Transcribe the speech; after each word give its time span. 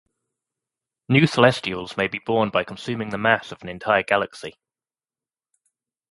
New 1.09 1.27
Celestials 1.27 1.95
may 1.95 2.07
be 2.07 2.17
born 2.17 2.49
by 2.49 2.63
consuming 2.63 3.11
the 3.11 3.19
mass 3.19 3.51
of 3.51 3.61
an 3.61 3.69
entire 3.69 4.01
galaxy. 4.01 4.55